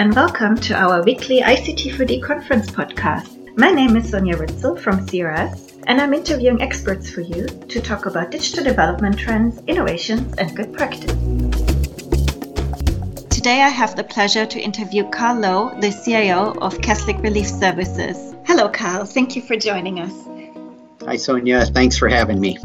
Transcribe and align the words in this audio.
and 0.00 0.14
welcome 0.14 0.56
to 0.56 0.72
our 0.72 1.02
weekly 1.02 1.42
ICT4D 1.42 2.22
conference 2.22 2.70
podcast. 2.70 3.54
My 3.58 3.70
name 3.70 3.98
is 3.98 4.08
Sonia 4.08 4.34
Ritzel 4.34 4.80
from 4.80 5.06
CRS, 5.06 5.78
and 5.86 6.00
I'm 6.00 6.14
interviewing 6.14 6.62
experts 6.62 7.10
for 7.10 7.20
you 7.20 7.46
to 7.46 7.82
talk 7.82 8.06
about 8.06 8.30
digital 8.30 8.64
development 8.64 9.18
trends, 9.18 9.60
innovations, 9.66 10.34
and 10.38 10.56
good 10.56 10.72
practice. 10.72 11.12
Today 13.28 13.60
I 13.60 13.68
have 13.68 13.94
the 13.94 14.04
pleasure 14.08 14.46
to 14.46 14.58
interview 14.58 15.06
Carl 15.10 15.38
Lowe, 15.38 15.78
the 15.82 15.90
CIO 15.90 16.54
of 16.62 16.80
Catholic 16.80 17.18
Relief 17.18 17.46
Services. 17.46 18.34
Hello, 18.46 18.70
Carl. 18.70 19.04
Thank 19.04 19.36
you 19.36 19.42
for 19.42 19.56
joining 19.56 20.00
us. 20.00 20.14
Hi, 21.04 21.16
Sonia. 21.16 21.66
Thanks 21.66 21.98
for 21.98 22.08
having 22.08 22.40
me. 22.40 22.56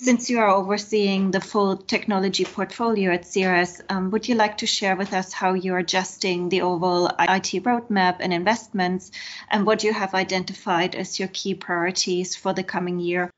Since 0.00 0.30
you 0.30 0.38
are 0.38 0.48
overseeing 0.48 1.32
the 1.32 1.40
full 1.40 1.76
technology 1.76 2.44
portfolio 2.44 3.10
at 3.10 3.24
CRS, 3.24 3.80
um, 3.88 4.12
would 4.12 4.28
you 4.28 4.36
like 4.36 4.58
to 4.58 4.66
share 4.66 4.94
with 4.94 5.12
us 5.12 5.32
how 5.32 5.54
you're 5.54 5.78
adjusting 5.78 6.48
the 6.48 6.62
overall 6.62 7.08
IT 7.08 7.64
roadmap 7.64 8.18
and 8.20 8.32
investments 8.32 9.10
and 9.50 9.66
what 9.66 9.82
you 9.82 9.92
have 9.92 10.14
identified 10.14 10.94
as 10.94 11.18
your 11.18 11.28
key 11.32 11.54
priorities 11.54 12.36
for 12.36 12.52
the 12.52 12.62
coming 12.62 13.00
year? 13.00 13.28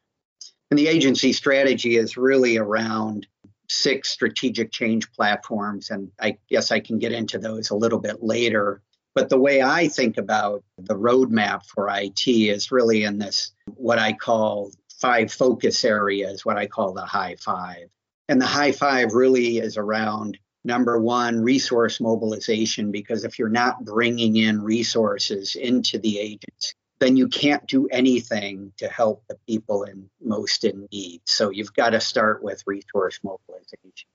And 0.70 0.78
the 0.78 0.88
agency 0.88 1.32
strategy 1.32 1.96
is 1.96 2.18
really 2.18 2.58
around 2.58 3.26
six 3.70 4.10
strategic 4.10 4.70
change 4.70 5.10
platforms, 5.12 5.88
and 5.88 6.10
I 6.20 6.36
guess 6.50 6.70
I 6.70 6.80
can 6.80 6.98
get 6.98 7.12
into 7.12 7.38
those 7.38 7.70
a 7.70 7.74
little 7.74 8.00
bit 8.00 8.22
later. 8.22 8.82
But 9.14 9.30
the 9.30 9.40
way 9.40 9.62
I 9.62 9.88
think 9.88 10.18
about 10.18 10.62
the 10.76 10.94
roadmap 10.94 11.64
for 11.64 11.88
IT 11.88 12.28
is 12.28 12.70
really 12.70 13.04
in 13.04 13.16
this, 13.16 13.52
what 13.76 13.98
I 13.98 14.12
call 14.12 14.72
five 15.00 15.32
focus 15.32 15.84
areas, 15.84 16.44
what 16.44 16.56
I 16.56 16.66
call 16.66 16.92
the 16.92 17.04
high 17.04 17.36
five. 17.36 17.88
And 18.28 18.40
the 18.40 18.46
high 18.46 18.72
five 18.72 19.12
really 19.14 19.58
is 19.58 19.76
around 19.76 20.38
number 20.64 21.00
one, 21.00 21.40
resource 21.40 22.00
mobilization, 22.00 22.92
because 22.92 23.24
if 23.24 23.38
you're 23.38 23.48
not 23.48 23.84
bringing 23.84 24.36
in 24.36 24.62
resources 24.62 25.56
into 25.56 25.98
the 25.98 26.18
agency, 26.18 26.74
then 26.98 27.16
you 27.16 27.28
can't 27.28 27.66
do 27.66 27.88
anything 27.88 28.72
to 28.76 28.86
help 28.86 29.24
the 29.28 29.38
people 29.48 29.84
in 29.84 30.08
most 30.22 30.64
in 30.64 30.86
need. 30.92 31.22
So 31.24 31.48
you've 31.48 31.72
got 31.72 31.90
to 31.90 32.00
start 32.00 32.42
with 32.42 32.62
resource 32.66 33.18
mobilization. 33.24 34.08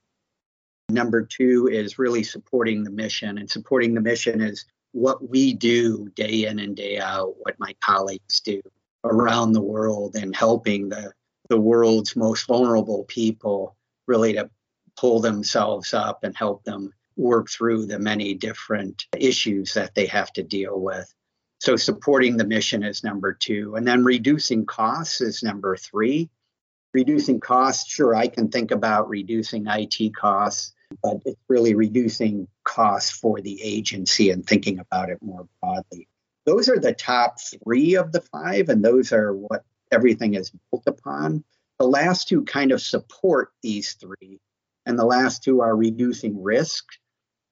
Number 0.88 1.22
two 1.22 1.68
is 1.70 1.98
really 1.98 2.22
supporting 2.22 2.84
the 2.84 2.92
mission, 2.92 3.38
and 3.38 3.50
supporting 3.50 3.94
the 3.94 4.00
mission 4.00 4.40
is 4.40 4.64
what 4.92 5.28
we 5.28 5.52
do 5.52 6.08
day 6.14 6.46
in 6.46 6.60
and 6.60 6.76
day 6.76 6.98
out, 7.00 7.34
what 7.40 7.58
my 7.58 7.74
colleagues 7.80 8.40
do 8.40 8.62
around 9.06 9.52
the 9.52 9.62
world 9.62 10.16
and 10.16 10.34
helping 10.34 10.88
the, 10.88 11.12
the 11.48 11.60
world's 11.60 12.16
most 12.16 12.46
vulnerable 12.46 13.04
people 13.04 13.76
really 14.06 14.34
to 14.34 14.50
pull 14.96 15.20
themselves 15.20 15.94
up 15.94 16.24
and 16.24 16.36
help 16.36 16.64
them 16.64 16.92
work 17.16 17.48
through 17.48 17.86
the 17.86 17.98
many 17.98 18.34
different 18.34 19.06
issues 19.18 19.74
that 19.74 19.94
they 19.94 20.06
have 20.06 20.32
to 20.32 20.42
deal 20.42 20.80
with. 20.80 21.12
So, 21.58 21.76
supporting 21.76 22.36
the 22.36 22.46
mission 22.46 22.82
is 22.82 23.02
number 23.02 23.32
two. 23.32 23.76
And 23.76 23.86
then 23.86 24.04
reducing 24.04 24.66
costs 24.66 25.20
is 25.20 25.42
number 25.42 25.76
three. 25.76 26.28
Reducing 26.92 27.40
costs, 27.40 27.90
sure, 27.90 28.14
I 28.14 28.28
can 28.28 28.48
think 28.48 28.70
about 28.70 29.08
reducing 29.08 29.66
IT 29.66 30.14
costs, 30.14 30.74
but 31.02 31.18
it's 31.24 31.40
really 31.48 31.74
reducing 31.74 32.46
costs 32.64 33.10
for 33.10 33.40
the 33.40 33.60
agency 33.62 34.30
and 34.30 34.46
thinking 34.46 34.78
about 34.78 35.10
it 35.10 35.18
more 35.22 35.46
broadly 35.60 36.08
those 36.46 36.68
are 36.68 36.78
the 36.78 36.94
top 36.94 37.38
three 37.40 37.96
of 37.96 38.12
the 38.12 38.20
five, 38.20 38.68
and 38.68 38.84
those 38.84 39.12
are 39.12 39.34
what 39.34 39.64
everything 39.92 40.34
is 40.34 40.50
built 40.70 40.84
upon. 40.86 41.44
The 41.78 41.86
last 41.86 42.28
two 42.28 42.44
kind 42.44 42.72
of 42.72 42.80
support 42.80 43.50
these 43.62 43.94
three, 43.94 44.40
and 44.86 44.98
the 44.98 45.04
last 45.04 45.42
two 45.42 45.60
are 45.60 45.76
reducing 45.76 46.42
risk. 46.42 46.84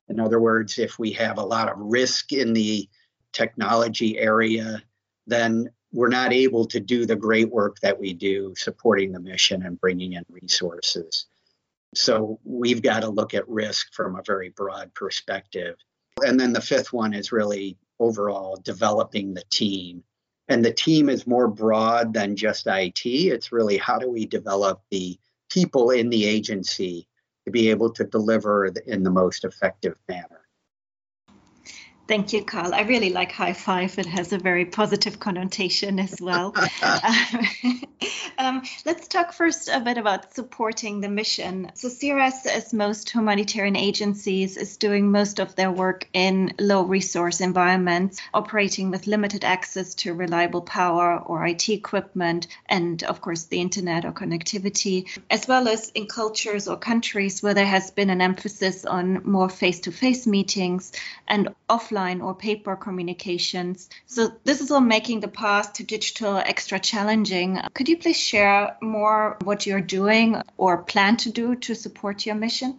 In 0.08 0.20
other 0.20 0.40
words, 0.40 0.78
if 0.78 0.98
we 0.98 1.12
have 1.12 1.38
a 1.38 1.44
lot 1.44 1.70
of 1.70 1.78
risk 1.78 2.32
in 2.32 2.52
the 2.52 2.88
technology 3.32 4.18
area, 4.18 4.82
then 5.26 5.70
we're 5.92 6.08
not 6.08 6.32
able 6.32 6.66
to 6.66 6.80
do 6.80 7.06
the 7.06 7.16
great 7.16 7.50
work 7.50 7.78
that 7.80 7.98
we 7.98 8.12
do 8.12 8.54
supporting 8.56 9.12
the 9.12 9.20
mission 9.20 9.64
and 9.64 9.80
bringing 9.80 10.14
in 10.14 10.24
resources. 10.28 11.26
So 11.94 12.40
we've 12.44 12.82
got 12.82 13.00
to 13.00 13.08
look 13.08 13.34
at 13.34 13.48
risk 13.48 13.92
from 13.92 14.16
a 14.16 14.22
very 14.22 14.50
broad 14.50 14.92
perspective. 14.94 15.76
And 16.24 16.38
then 16.38 16.52
the 16.52 16.60
fifth 16.60 16.92
one 16.92 17.14
is 17.14 17.32
really 17.32 17.76
overall 17.98 18.60
developing 18.62 19.34
the 19.34 19.44
team. 19.50 20.04
And 20.48 20.64
the 20.64 20.72
team 20.72 21.08
is 21.08 21.26
more 21.26 21.48
broad 21.48 22.12
than 22.12 22.36
just 22.36 22.66
IT. 22.66 23.06
It's 23.06 23.52
really 23.52 23.78
how 23.78 23.98
do 23.98 24.10
we 24.10 24.26
develop 24.26 24.82
the 24.90 25.18
people 25.50 25.90
in 25.90 26.10
the 26.10 26.26
agency 26.26 27.08
to 27.44 27.50
be 27.50 27.70
able 27.70 27.92
to 27.92 28.04
deliver 28.04 28.66
in 28.66 29.02
the 29.02 29.10
most 29.10 29.44
effective 29.44 29.96
manner. 30.08 30.43
Thank 32.06 32.34
you, 32.34 32.44
Carl. 32.44 32.74
I 32.74 32.82
really 32.82 33.08
like 33.08 33.32
high 33.32 33.54
five. 33.54 33.98
It 33.98 34.04
has 34.04 34.34
a 34.34 34.38
very 34.38 34.66
positive 34.66 35.18
connotation 35.18 35.98
as 35.98 36.20
well. 36.20 36.54
um, 38.38 38.62
let's 38.84 39.08
talk 39.08 39.32
first 39.32 39.70
a 39.72 39.80
bit 39.80 39.96
about 39.96 40.34
supporting 40.34 41.00
the 41.00 41.08
mission. 41.08 41.70
So, 41.74 41.88
CRS, 41.88 42.44
as 42.46 42.74
most 42.74 43.08
humanitarian 43.08 43.76
agencies, 43.76 44.58
is 44.58 44.76
doing 44.76 45.10
most 45.10 45.38
of 45.38 45.56
their 45.56 45.72
work 45.72 46.06
in 46.12 46.52
low 46.60 46.82
resource 46.82 47.40
environments, 47.40 48.20
operating 48.34 48.90
with 48.90 49.06
limited 49.06 49.42
access 49.42 49.94
to 49.96 50.12
reliable 50.12 50.60
power 50.60 51.18
or 51.18 51.46
IT 51.46 51.70
equipment, 51.70 52.48
and 52.66 53.02
of 53.04 53.22
course, 53.22 53.44
the 53.44 53.62
internet 53.62 54.04
or 54.04 54.12
connectivity, 54.12 55.08
as 55.30 55.48
well 55.48 55.68
as 55.68 55.88
in 55.90 56.06
cultures 56.06 56.68
or 56.68 56.76
countries 56.76 57.42
where 57.42 57.54
there 57.54 57.64
has 57.64 57.90
been 57.92 58.10
an 58.10 58.20
emphasis 58.20 58.84
on 58.84 59.22
more 59.24 59.48
face 59.48 59.80
to 59.80 59.90
face 59.90 60.26
meetings 60.26 60.92
and 61.26 61.48
offline 61.70 61.93
offline 61.94 62.22
or 62.22 62.34
paper 62.34 62.76
communications. 62.76 63.88
So 64.06 64.32
this 64.44 64.60
is 64.60 64.70
all 64.70 64.80
making 64.80 65.20
the 65.20 65.28
path 65.28 65.74
to 65.74 65.84
digital 65.84 66.36
extra 66.36 66.78
challenging. 66.78 67.60
Could 67.74 67.88
you 67.88 67.96
please 67.96 68.18
share 68.18 68.76
more 68.82 69.38
what 69.44 69.66
you're 69.66 69.80
doing 69.80 70.40
or 70.56 70.82
plan 70.82 71.16
to 71.18 71.30
do 71.30 71.56
to 71.56 71.74
support 71.74 72.26
your 72.26 72.34
mission? 72.34 72.78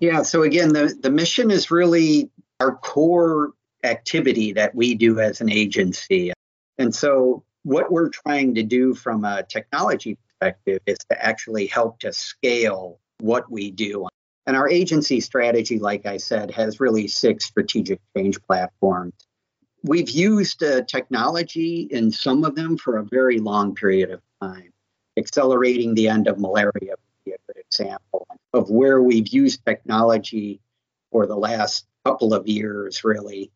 Yeah, 0.00 0.22
so 0.22 0.42
again, 0.42 0.72
the, 0.72 0.94
the 0.98 1.10
mission 1.10 1.50
is 1.50 1.70
really 1.70 2.30
our 2.60 2.74
core 2.74 3.52
activity 3.82 4.52
that 4.54 4.74
we 4.74 4.94
do 4.94 5.20
as 5.20 5.40
an 5.40 5.50
agency. 5.50 6.32
And 6.78 6.94
so 6.94 7.44
what 7.62 7.90
we're 7.90 8.10
trying 8.10 8.54
to 8.56 8.62
do 8.62 8.94
from 8.94 9.24
a 9.24 9.42
technology 9.42 10.18
perspective 10.28 10.80
is 10.86 10.98
to 11.10 11.24
actually 11.24 11.66
help 11.66 12.00
to 12.00 12.12
scale 12.12 13.00
what 13.20 13.50
we 13.50 13.70
do 13.70 14.06
and 14.46 14.56
our 14.56 14.68
agency 14.68 15.20
strategy, 15.20 15.78
like 15.78 16.06
I 16.06 16.18
said, 16.18 16.50
has 16.52 16.80
really 16.80 17.08
six 17.08 17.46
strategic 17.46 18.00
change 18.16 18.40
platforms. 18.42 19.14
We've 19.82 20.10
used 20.10 20.62
uh, 20.62 20.82
technology 20.82 21.88
in 21.90 22.10
some 22.10 22.44
of 22.44 22.54
them 22.54 22.76
for 22.78 22.98
a 22.98 23.04
very 23.04 23.38
long 23.38 23.74
period 23.74 24.10
of 24.10 24.20
time. 24.40 24.72
Accelerating 25.18 25.94
the 25.94 26.08
end 26.08 26.28
of 26.28 26.38
malaria 26.38 26.72
would 26.90 27.24
be 27.24 27.32
a 27.32 27.38
good 27.46 27.60
example 27.60 28.26
of 28.52 28.70
where 28.70 29.02
we've 29.02 29.28
used 29.28 29.64
technology 29.64 30.60
for 31.10 31.26
the 31.26 31.36
last 31.36 31.86
couple 32.04 32.34
of 32.34 32.46
years, 32.46 33.02
really, 33.04 33.50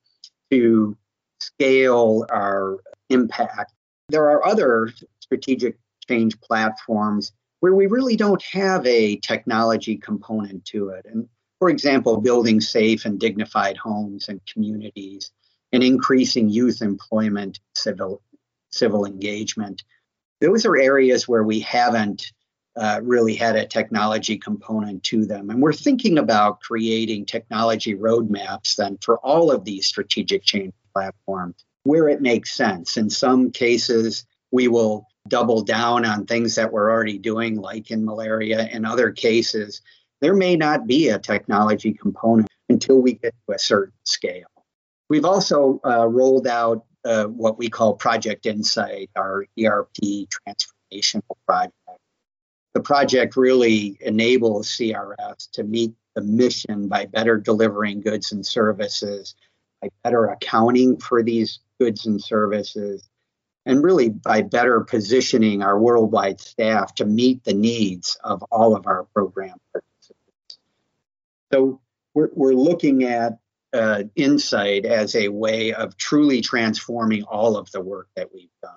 to 0.51 0.97
scale 1.41 2.27
our 2.31 2.79
impact. 3.09 3.73
There 4.09 4.29
are 4.31 4.45
other 4.45 4.93
strategic 5.21 5.79
change 6.09 6.41
platforms 6.41 7.33
where 7.61 7.75
we 7.75 7.87
really 7.87 8.17
don't 8.17 8.43
have 8.43 8.87
a 8.87 9.17
technology 9.17 9.97
component 9.97 10.65
to 10.67 10.91
it. 10.91 11.07
And 11.07 11.29
for 11.59 11.69
example, 11.69 12.21
building 12.21 12.61
safe 12.61 13.05
and 13.05 13.21
dignified 13.21 13.77
homes 13.77 14.29
and 14.29 14.41
communities 14.47 15.31
and 15.73 15.83
increasing 15.83 16.49
youth 16.49 16.83
employment, 16.83 17.61
civil, 17.75 18.23
civil 18.71 19.05
engagement. 19.05 19.83
Those 20.41 20.65
are 20.65 20.77
areas 20.77 21.29
where 21.29 21.45
we 21.45 21.61
haven't 21.61 22.33
uh, 22.77 23.01
really 23.03 23.35
had 23.35 23.57
a 23.57 23.67
technology 23.67 24.39
component 24.39 25.03
to 25.03 25.27
them. 25.27 25.51
And 25.51 25.61
we're 25.61 25.73
thinking 25.73 26.19
about 26.19 26.61
creating 26.61 27.27
technology 27.27 27.95
roadmaps 27.95 28.77
then 28.77 28.97
for 29.03 29.19
all 29.19 29.51
of 29.51 29.65
these 29.65 29.87
strategic 29.87 30.45
change 30.45 30.73
platforms 30.95 31.65
where 31.83 32.09
it 32.09 32.23
makes 32.23 32.55
sense. 32.55 32.97
In 32.97 33.11
some 33.11 33.51
cases, 33.51 34.25
we 34.51 34.69
will 34.69 35.07
double 35.31 35.63
down 35.63 36.05
on 36.05 36.27
things 36.27 36.55
that 36.57 36.71
we're 36.71 36.91
already 36.91 37.17
doing, 37.17 37.57
like 37.57 37.91
in 37.91 38.05
malaria. 38.05 38.69
and 38.71 38.85
other 38.85 39.11
cases, 39.11 39.81
there 40.21 40.35
may 40.35 40.57
not 40.57 40.87
be 40.87 41.09
a 41.09 41.19
technology 41.19 41.95
component 41.95 42.49
until 42.69 43.01
we 43.01 43.15
get 43.15 43.35
to 43.47 43.55
a 43.55 43.59
certain 43.59 43.95
scale. 44.05 44.49
We've 45.09 45.25
also 45.25 45.81
uh, 45.85 46.07
rolled 46.07 46.47
out 46.47 46.85
uh, 47.05 47.25
what 47.25 47.57
we 47.57 47.71
call 47.71 47.95
Project 47.95 48.45
Insight, 48.45 49.11
our 49.17 49.47
ERP 49.59 49.97
transformational 50.03 51.23
project. 51.47 51.75
The 52.75 52.81
project 52.81 53.37
really 53.37 53.99
enables 54.01 54.69
CRS 54.69 55.51
to 55.53 55.65
meet 55.65 55.93
the 56.15 56.23
mission 56.23 56.89
by 56.89 57.07
better 57.07 57.39
delivering 57.39 58.01
goods 58.01 58.33
and 58.33 58.47
services, 58.47 59.35
by 59.81 59.89
better 60.05 60.27
accounting 60.27 60.99
for 60.99 61.23
these 61.23 61.61
goods 61.81 62.07
and 62.07 62.23
services, 62.23 63.09
and 63.67 63.83
really 63.83 64.09
by 64.09 64.43
better 64.43 64.81
positioning 64.81 65.63
our 65.63 65.79
worldwide 65.79 66.41
staff 66.41 66.95
to 66.95 67.05
meet 67.05 67.45
the 67.45 67.55
needs 67.55 68.17
of 68.25 68.43
all 68.51 68.75
of 68.75 68.87
our 68.87 69.05
program 69.15 69.57
participants. 69.73 70.59
So 71.53 71.81
we're, 72.15 72.31
we're 72.33 72.55
looking 72.55 73.05
at 73.05 73.39
uh, 73.73 74.05
insight 74.17 74.85
as 74.85 75.15
a 75.15 75.29
way 75.29 75.73
of 75.73 75.97
truly 75.97 76.41
transforming 76.41 77.23
all 77.25 77.57
of 77.57 77.71
the 77.71 77.81
work 77.81 78.09
that 78.17 78.33
we've 78.35 78.49
done. 78.63 78.73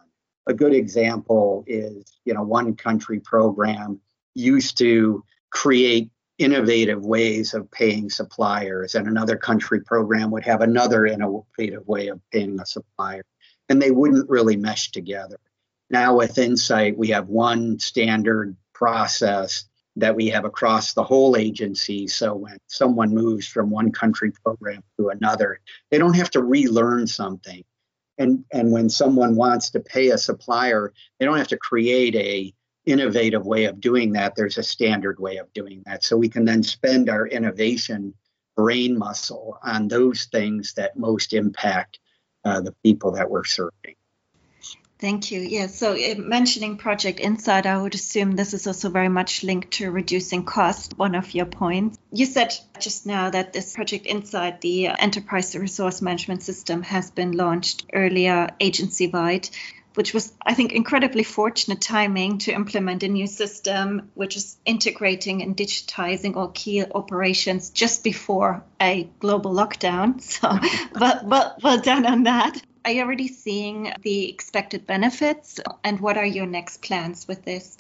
A 0.46 0.54
good 0.54 0.74
example 0.74 1.64
is, 1.66 2.20
you 2.26 2.34
know, 2.34 2.44
one 2.44 2.76
country 2.76 3.20
program 3.20 4.02
used 4.36 4.78
to 4.80 5.24
create 5.50 6.12
innovative 6.38 7.06
ways 7.06 7.54
of 7.54 7.72
paying 7.72 8.10
suppliers, 8.10 8.96
and 8.96 9.08
another 9.08 9.38
country 9.38 9.82
program 9.82 10.32
would 10.32 10.44
have 10.44 10.62
another 10.62 11.06
innovative 11.06 11.88
way 11.88 12.08
of 12.08 12.20
paying 12.32 12.60
a 12.60 12.66
supplier, 12.66 13.24
and 13.70 13.82
they 13.82 13.92
wouldn't 13.92 14.30
really 14.30 14.58
mesh 14.58 14.92
together. 14.92 15.40
Now, 15.90 16.16
with 16.16 16.38
Insight, 16.38 16.98
we 16.98 17.10
have 17.10 17.28
one 17.28 17.80
standard 17.80 18.56
process 18.74 19.66
that 19.96 20.16
we 20.16 20.28
have 20.30 20.46
across 20.46 20.94
the 20.94 21.04
whole 21.04 21.38
agency. 21.38 22.08
So 22.08 22.34
when 22.34 22.58
someone 22.68 23.14
moves 23.14 23.48
from 23.48 23.70
one 23.70 23.92
country 23.92 24.32
program 24.32 24.84
to 24.98 25.10
another, 25.10 25.60
they 25.92 26.00
don't 26.00 26.16
have 26.16 26.32
to 26.32 26.42
relearn 26.42 27.06
something. 27.06 27.64
And, 28.18 28.44
and 28.52 28.72
when 28.72 28.90
someone 28.90 29.36
wants 29.36 29.70
to 29.72 29.80
pay 29.80 30.10
a 30.10 30.18
supplier, 30.18 30.94
they 31.20 31.26
don't 31.26 31.38
have 31.38 31.48
to 31.50 31.58
create 31.58 32.16
a 32.16 32.54
innovative 32.86 33.46
way 33.46 33.66
of 33.66 33.80
doing 33.80 34.14
that. 34.14 34.36
There's 34.36 34.58
a 34.58 34.64
standard 34.64 35.20
way 35.20 35.38
of 35.38 35.52
doing 35.54 35.84
that. 35.86 36.04
So 36.04 36.18
we 36.18 36.30
can 36.30 36.46
then 36.46 36.64
spend 36.64 37.10
our 37.10 37.28
innovation 37.28 38.14
brain 38.56 38.98
muscle 38.98 39.58
on 39.64 39.88
those 39.88 40.26
things 40.26 40.74
that 40.74 40.98
most 40.98 41.34
impact 41.34 42.00
uh, 42.46 42.62
the 42.62 42.74
people 42.84 43.12
that 43.14 43.30
we're 43.30 43.44
serving. 43.44 43.96
Thank 45.04 45.32
you. 45.32 45.42
Yeah, 45.42 45.68
so 45.68 45.92
uh, 45.92 46.16
mentioning 46.18 46.78
Project 46.78 47.20
Insight, 47.20 47.66
I 47.66 47.78
would 47.78 47.94
assume 47.94 48.32
this 48.32 48.54
is 48.54 48.68
also 48.68 48.90
very 48.90 49.10
much 49.10 49.44
linked 49.44 49.72
to 49.72 49.92
reducing 49.92 50.46
cost, 50.46 50.98
one 50.98 51.16
of 51.16 51.34
your 51.34 51.46
points. 51.46 51.98
You 52.10 52.26
said 52.26 52.54
just 52.80 53.06
now 53.06 53.30
that 53.30 53.52
this 53.52 53.76
Project 53.76 54.06
Insight, 54.06 54.62
the 54.62 54.88
enterprise 54.88 55.58
resource 55.58 56.02
management 56.02 56.44
system, 56.44 56.84
has 56.84 57.12
been 57.12 57.34
launched 57.34 57.86
earlier 57.92 58.52
agency 58.62 59.08
wide 59.08 59.50
which 59.96 60.14
was, 60.14 60.34
I 60.46 60.54
think, 60.54 60.72
incredibly 60.72 61.24
fortunate 61.24 61.82
timing 61.82 62.40
to 62.40 62.52
implement 62.52 63.04
a 63.04 63.08
new 63.08 63.28
system, 63.28 64.12
which 64.14 64.38
is 64.38 64.58
integrating 64.66 65.42
and 65.42 65.56
digitizing 65.56 66.36
all 66.36 66.50
key 66.50 66.84
operations 66.84 67.70
just 67.70 68.04
before 68.04 68.64
a 68.82 69.10
global 69.20 69.54
lockdown. 69.54 70.22
So, 70.34 70.50
well, 71.00 71.56
well 71.62 71.80
done 71.80 72.06
on 72.06 72.24
that. 72.24 72.60
Are 72.86 72.92
you 72.92 73.02
already 73.02 73.28
seeing 73.28 73.94
the 74.02 74.30
expected 74.30 74.88
benefits? 74.88 75.60
And 75.84 76.00
what 76.00 76.18
are 76.18 76.26
your 76.26 76.46
next 76.46 76.82
plans 76.82 77.28
with 77.28 77.46
this? 77.46 77.78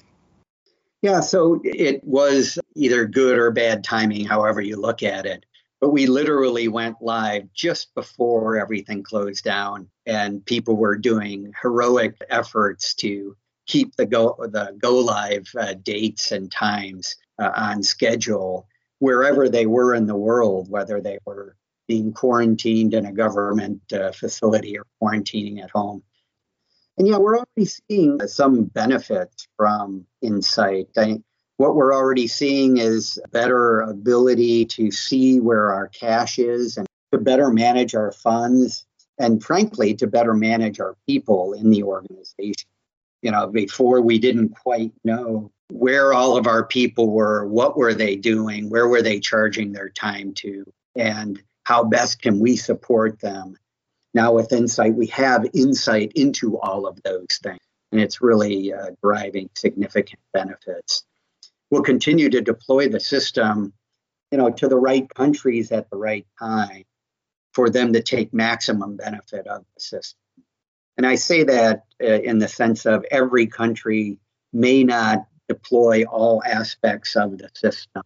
Yeah, 1.01 1.19
so 1.19 1.60
it 1.63 2.04
was 2.04 2.57
either 2.75 3.06
good 3.06 3.38
or 3.38 3.51
bad 3.51 3.83
timing, 3.83 4.25
however 4.25 4.62
you 4.62 4.77
look 4.77 5.04
at 5.04 5.25
it. 5.25 5.45
But 5.83 5.89
we 5.89 6.07
literally 6.07 6.69
went 6.69 7.01
live 7.01 7.51
just 7.53 7.94
before 7.94 8.56
everything 8.56 9.03
closed 9.03 9.44
down, 9.44 9.89
and 10.06 10.45
people 10.45 10.77
were 10.77 10.95
doing 10.95 11.51
heroic 11.62 12.15
efforts 12.30 12.94
to 13.03 13.35
keep 13.68 13.94
the 13.97 14.06
go 14.06 14.38
the 14.39 14.77
go 14.81 15.00
live 15.00 15.45
uh, 15.59 15.74
dates 15.74 16.31
and 16.31 16.50
times 16.50 17.18
uh, 17.38 17.51
on 17.53 17.83
schedule 17.83 18.65
wherever 19.00 19.50
they 19.50 19.65
were 19.65 19.94
in 19.94 20.06
the 20.07 20.15
world, 20.15 20.69
whether 20.69 21.01
they 21.01 21.18
were 21.25 21.57
being 21.89 22.13
quarantined 22.13 22.94
in 22.94 23.06
a 23.06 23.12
government 23.12 23.81
uh, 23.91 24.13
facility 24.13 24.77
or 24.77 24.86
quarantining 25.01 25.62
at 25.62 25.71
home. 25.71 26.01
And 26.97 27.09
yeah, 27.09 27.18
we're 27.18 27.39
already 27.39 27.69
seeing 27.89 28.25
some 28.29 28.63
benefits 28.63 29.50
from 29.57 30.06
Insight. 30.21 30.88
I, 30.95 31.21
what 31.63 31.75
we're 31.75 31.95
already 31.95 32.27
seeing 32.27 32.75
is 32.75 33.18
better 33.31 33.80
ability 33.80 34.65
to 34.65 34.92
see 34.92 35.39
where 35.39 35.71
our 35.71 35.88
cash 35.88 36.38
is 36.38 36.75
and 36.75 36.86
to 37.13 37.18
better 37.18 37.50
manage 37.51 37.95
our 37.95 38.12
funds 38.12 38.86
and 39.18 39.42
frankly 39.42 39.94
to 39.94 40.06
better 40.06 40.33
manage 40.33 40.81
our 40.81 40.98
people 41.07 41.54
in 41.54 41.69
the 41.69 41.81
organization. 41.81 42.68
You 43.21 43.31
know, 43.31 43.48
before 43.48 44.01
we 44.01 44.19
didn't 44.19 44.50
quite 44.50 44.92
know 45.06 45.51
where 45.71 46.13
all 46.13 46.36
of 46.36 46.48
our 46.48 46.65
people 46.65 47.10
were, 47.10 47.48
what 47.48 47.77
were 47.77 47.94
they 47.94 48.18
doing, 48.18 48.69
where 48.69 48.89
were 48.89 49.01
they 49.01 49.21
charging 49.21 49.71
their 49.71 49.88
time 49.88 50.33
to. 50.33 50.65
And 50.98 51.42
how 51.63 51.86
best 51.86 52.21
can 52.21 52.42
we 52.42 52.57
support 52.57 53.21
them? 53.21 53.56
Now 54.13 54.33
with 54.33 54.51
Insight, 54.51 54.95
we 54.95 55.07
have 55.07 55.48
insight 55.54 56.12
into 56.13 56.60
all 56.60 56.86
of 56.86 57.01
those 57.04 57.39
things, 57.42 57.62
and 57.94 58.01
it's 58.01 58.21
really 58.21 58.74
uh, 58.74 58.89
driving 59.01 59.50
significant 59.56 60.19
benefits. 60.33 61.06
We'll 61.73 61.81
continue 61.81 62.29
to 62.29 62.39
deploy 62.39 62.87
the 62.87 62.99
system, 62.99 63.73
you 64.31 64.37
know, 64.37 64.51
to 64.51 64.67
the 64.67 64.77
right 64.77 65.11
countries 65.11 65.71
at 65.71 65.89
the 65.89 65.97
right 65.97 66.27
time 66.37 66.83
for 67.51 67.71
them 67.71 67.93
to 67.93 68.03
take 68.03 68.31
maximum 68.31 68.95
benefit 68.95 69.47
of 69.47 69.65
the 69.73 69.81
system. 69.81 70.19
And 70.97 71.07
I 71.07 71.15
say 71.15 71.41
that 71.45 71.85
uh, 71.99 72.05
in 72.05 72.37
the 72.37 72.47
sense 72.47 72.85
of 72.85 73.03
every 73.09 73.47
country 73.47 74.19
may 74.53 74.83
not 74.83 75.25
deploy 75.49 76.03
all 76.03 76.43
aspects 76.43 77.15
of 77.15 77.39
the 77.39 77.49
system 77.55 78.03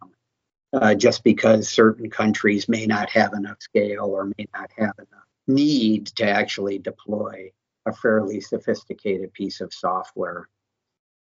uh, 0.72 0.94
just 0.94 1.22
because 1.22 1.68
certain 1.68 2.08
countries 2.08 2.70
may 2.70 2.86
not 2.86 3.10
have 3.10 3.34
enough 3.34 3.60
scale 3.60 4.06
or 4.06 4.24
may 4.38 4.46
not 4.54 4.70
have 4.78 4.94
enough 4.96 5.26
need 5.46 6.06
to 6.06 6.26
actually 6.26 6.78
deploy 6.78 7.52
a 7.84 7.92
fairly 7.92 8.40
sophisticated 8.40 9.30
piece 9.34 9.60
of 9.60 9.74
software. 9.74 10.48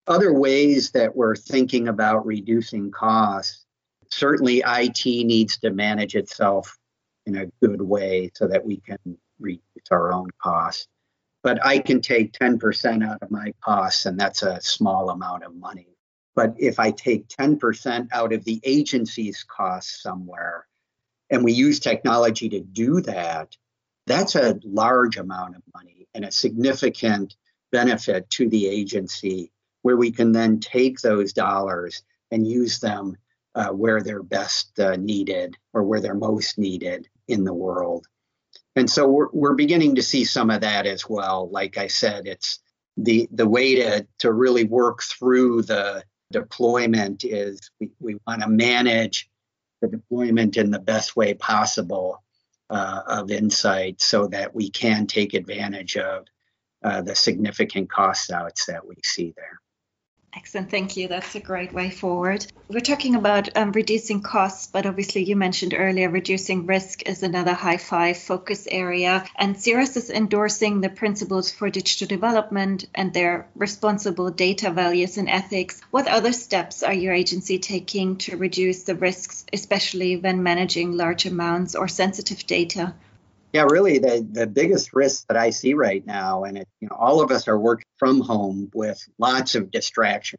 Other 0.07 0.33
ways 0.33 0.91
that 0.91 1.15
we're 1.15 1.35
thinking 1.35 1.87
about 1.87 2.25
reducing 2.25 2.91
costs 2.91 3.65
certainly, 4.09 4.63
IT 4.65 5.05
needs 5.05 5.57
to 5.57 5.69
manage 5.69 6.15
itself 6.15 6.77
in 7.25 7.35
a 7.35 7.47
good 7.61 7.81
way 7.81 8.31
so 8.33 8.47
that 8.47 8.65
we 8.65 8.77
can 8.77 8.97
reduce 9.37 9.91
our 9.91 10.13
own 10.13 10.29
costs. 10.41 10.87
But 11.43 11.63
I 11.65 11.79
can 11.79 11.99
take 11.99 12.31
10% 12.31 13.05
out 13.05 13.21
of 13.21 13.29
my 13.29 13.53
costs, 13.61 14.05
and 14.05 14.17
that's 14.17 14.43
a 14.43 14.61
small 14.61 15.09
amount 15.09 15.43
of 15.43 15.53
money 15.53 15.97
but 16.37 16.53
if 16.59 16.79
I 16.79 16.91
take 16.91 17.27
10% 17.29 18.09
out 18.11 18.31
of 18.31 18.43
the 18.43 18.61
agency's 18.63 19.43
costs 19.43 20.03
somewhere, 20.03 20.67
and 21.31 21.43
we 21.43 21.51
use 21.51 21.79
technology 21.79 22.47
to 22.49 22.59
do 22.59 23.01
that, 23.01 23.57
that's 24.05 24.35
a 24.35 24.59
large 24.63 25.17
amount 25.17 25.55
of 25.55 25.63
money 25.73 26.07
and 26.13 26.23
a 26.23 26.31
significant 26.31 27.35
benefit 27.71 28.29
to 28.29 28.47
the 28.47 28.67
agency 28.67 29.51
where 29.87 29.95
we 29.95 30.11
can 30.11 30.33
then 30.33 30.59
take 30.59 30.99
those 30.99 31.31
dollars 31.31 32.03
and 32.29 32.45
use 32.45 32.81
them 32.81 33.15
uh, 33.55 33.69
where 33.69 34.01
they're 34.01 34.21
best 34.21 34.77
uh, 34.81 34.97
needed 34.97 35.55
or 35.71 35.81
where 35.83 36.01
they're 36.01 36.13
most 36.13 36.57
needed 36.57 37.07
in 37.29 37.45
the 37.45 37.53
world. 37.53 38.05
And 38.75 38.89
so 38.89 39.07
we're, 39.07 39.29
we're 39.31 39.53
beginning 39.53 39.95
to 39.95 40.03
see 40.03 40.25
some 40.25 40.49
of 40.49 40.59
that 40.59 40.85
as 40.85 41.07
well. 41.07 41.49
Like 41.49 41.77
I 41.77 41.87
said, 41.87 42.27
it's 42.27 42.59
the 42.97 43.29
the 43.31 43.47
way 43.47 43.75
to 43.75 44.05
to 44.19 44.33
really 44.33 44.65
work 44.65 45.03
through 45.03 45.61
the 45.61 46.03
deployment 46.33 47.23
is 47.23 47.71
we, 47.79 47.89
we 48.01 48.17
want 48.27 48.41
to 48.41 48.49
manage 48.49 49.29
the 49.81 49.87
deployment 49.87 50.57
in 50.57 50.69
the 50.69 50.79
best 50.79 51.15
way 51.15 51.33
possible 51.33 52.21
uh, 52.69 53.03
of 53.07 53.31
insight 53.31 54.01
so 54.01 54.27
that 54.27 54.53
we 54.53 54.69
can 54.69 55.07
take 55.07 55.33
advantage 55.33 55.95
of 55.95 56.25
uh, 56.83 57.01
the 57.01 57.15
significant 57.15 57.89
cost 57.89 58.31
outs 58.31 58.65
that 58.65 58.85
we 58.85 58.95
see 59.01 59.33
there. 59.37 59.61
Excellent. 60.35 60.69
Thank 60.69 60.97
you. 60.97 61.07
That's 61.07 61.35
a 61.35 61.39
great 61.39 61.73
way 61.73 61.89
forward. 61.89 62.45
We're 62.69 62.81
talking 62.81 63.15
about 63.15 63.55
um, 63.57 63.71
reducing 63.71 64.21
costs, 64.21 64.67
but 64.67 64.85
obviously, 64.85 65.23
you 65.23 65.35
mentioned 65.35 65.73
earlier 65.75 66.09
reducing 66.09 66.65
risk 66.65 67.07
is 67.07 67.23
another 67.23 67.53
high 67.53 67.77
five 67.77 68.17
focus 68.17 68.67
area. 68.69 69.25
And 69.37 69.55
CRS 69.55 69.95
is 69.95 70.09
endorsing 70.09 70.81
the 70.81 70.89
principles 70.89 71.49
for 71.49 71.69
digital 71.69 72.07
development 72.07 72.85
and 72.93 73.13
their 73.13 73.47
responsible 73.55 74.29
data 74.29 74.69
values 74.69 75.17
and 75.17 75.29
ethics. 75.29 75.81
What 75.91 76.07
other 76.07 76.33
steps 76.33 76.83
are 76.83 76.93
your 76.93 77.13
agency 77.13 77.57
taking 77.57 78.17
to 78.17 78.37
reduce 78.37 78.83
the 78.83 78.95
risks, 78.95 79.45
especially 79.53 80.17
when 80.17 80.43
managing 80.43 80.91
large 80.91 81.25
amounts 81.25 81.73
or 81.73 81.87
sensitive 81.87 82.45
data? 82.45 82.93
Yeah, 83.57 83.65
really, 83.71 83.97
the, 83.97 84.23
the 84.31 84.45
biggest 84.45 84.93
risk 84.93 85.25
that 85.29 85.35
I 85.35 85.49
see 85.49 85.73
right 85.73 86.05
now, 86.05 86.43
and 86.43 86.59
it, 86.59 86.67
you 86.79 86.87
know, 86.87 86.95
all 86.95 87.21
of 87.21 87.31
us 87.31 87.47
are 87.47 87.57
working 87.57 87.87
from 87.97 88.21
home 88.21 88.69
with 88.71 89.03
lots 89.17 89.55
of 89.55 89.71
distraction. 89.71 90.37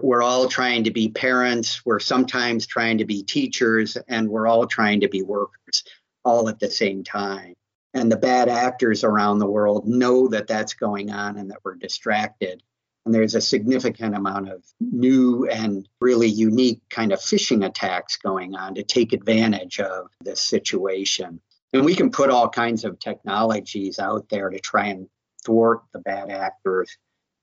We're 0.00 0.22
all 0.22 0.48
trying 0.48 0.84
to 0.84 0.90
be 0.90 1.10
parents, 1.10 1.84
we're 1.84 1.98
sometimes 1.98 2.66
trying 2.66 2.96
to 2.96 3.04
be 3.04 3.22
teachers, 3.22 3.98
and 4.08 4.30
we're 4.30 4.46
all 4.46 4.66
trying 4.66 5.00
to 5.00 5.08
be 5.08 5.20
workers 5.20 5.84
all 6.24 6.48
at 6.48 6.58
the 6.58 6.70
same 6.70 7.04
time. 7.04 7.52
And 7.92 8.10
the 8.10 8.16
bad 8.16 8.48
actors 8.48 9.04
around 9.04 9.40
the 9.40 9.46
world 9.46 9.86
know 9.86 10.28
that 10.28 10.46
that's 10.46 10.72
going 10.72 11.10
on 11.10 11.36
and 11.36 11.50
that 11.50 11.58
we're 11.66 11.74
distracted. 11.74 12.62
And 13.04 13.14
there's 13.14 13.34
a 13.34 13.42
significant 13.42 14.16
amount 14.16 14.48
of 14.48 14.64
new 14.80 15.46
and 15.50 15.86
really 16.00 16.28
unique 16.28 16.80
kind 16.88 17.12
of 17.12 17.18
phishing 17.18 17.66
attacks 17.66 18.16
going 18.16 18.54
on 18.54 18.76
to 18.76 18.82
take 18.82 19.12
advantage 19.12 19.80
of 19.80 20.06
this 20.22 20.42
situation. 20.42 21.42
And 21.74 21.84
we 21.84 21.96
can 21.96 22.10
put 22.10 22.30
all 22.30 22.48
kinds 22.48 22.84
of 22.84 23.00
technologies 23.00 23.98
out 23.98 24.28
there 24.28 24.48
to 24.48 24.60
try 24.60 24.86
and 24.86 25.08
thwart 25.44 25.82
the 25.92 25.98
bad 25.98 26.30
actors. 26.30 26.96